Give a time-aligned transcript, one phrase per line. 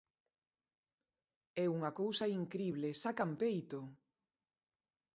[1.63, 3.79] É unha cousa incrible, ¡sacan peito!